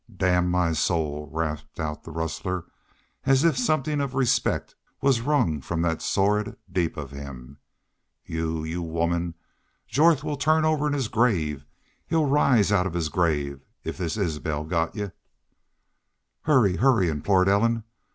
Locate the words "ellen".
17.47-17.83